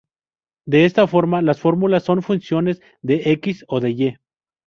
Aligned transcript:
De 0.65 0.85
esta 0.85 1.05
forma 1.05 1.43
las 1.43 1.59
fórmulas 1.59 2.03
son 2.05 2.23
funciones 2.23 2.81
de 3.03 3.21
"x" 3.33 3.65
o 3.67 3.79
de 3.79 3.89
"y". 3.91 4.17